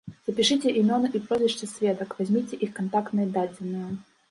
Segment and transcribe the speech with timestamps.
[0.27, 3.95] Запішыце імёны і прозвішчы сведак, вазьміце іх кантактныя дадзеныя.